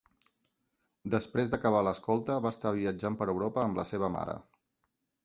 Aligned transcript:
Després 1.15 1.51
d"acabar 1.51 1.81
l"escolta, 1.85 2.37
va 2.45 2.53
estar 2.57 2.71
viatjant 2.79 3.19
per 3.21 3.29
Europa 3.35 3.67
amb 3.67 3.79
la 3.81 3.87
seva 3.91 4.11
mare. 4.17 4.35